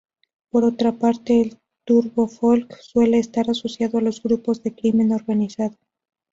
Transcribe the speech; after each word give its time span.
Por 0.49 0.63
otra 0.63 0.93
parte, 0.93 1.39
el 1.39 1.59
turbo-folk 1.85 2.75
suele 2.79 3.19
estar 3.19 3.51
asociado 3.51 3.99
a 3.99 4.01
los 4.01 4.23
grupos 4.23 4.63
de 4.63 4.73
crimen 4.73 5.11
organizado. 5.11 5.77